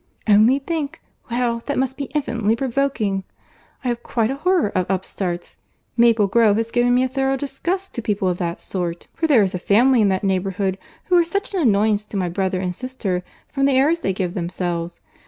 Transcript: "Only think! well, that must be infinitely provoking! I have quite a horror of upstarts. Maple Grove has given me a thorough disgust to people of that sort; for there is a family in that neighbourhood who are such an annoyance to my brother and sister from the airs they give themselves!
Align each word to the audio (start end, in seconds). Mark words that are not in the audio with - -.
"Only 0.27 0.57
think! 0.57 0.99
well, 1.29 1.61
that 1.67 1.77
must 1.77 1.95
be 1.95 2.05
infinitely 2.05 2.55
provoking! 2.55 3.23
I 3.83 3.89
have 3.89 4.01
quite 4.01 4.31
a 4.31 4.35
horror 4.37 4.69
of 4.73 4.89
upstarts. 4.89 5.57
Maple 5.95 6.25
Grove 6.25 6.57
has 6.57 6.71
given 6.71 6.95
me 6.95 7.03
a 7.03 7.07
thorough 7.07 7.37
disgust 7.37 7.93
to 7.93 8.01
people 8.01 8.27
of 8.27 8.39
that 8.39 8.63
sort; 8.63 9.09
for 9.13 9.27
there 9.27 9.43
is 9.43 9.53
a 9.53 9.59
family 9.59 10.01
in 10.01 10.09
that 10.09 10.23
neighbourhood 10.23 10.79
who 11.05 11.17
are 11.17 11.23
such 11.23 11.53
an 11.53 11.61
annoyance 11.61 12.03
to 12.05 12.17
my 12.17 12.29
brother 12.29 12.59
and 12.59 12.75
sister 12.75 13.23
from 13.47 13.65
the 13.65 13.73
airs 13.73 13.99
they 13.99 14.11
give 14.11 14.33
themselves! 14.33 15.01